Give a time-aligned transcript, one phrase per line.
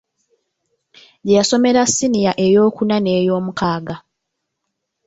[1.25, 3.95] Gye yasomera ssiniya eyookuna n’eyoomukaaga.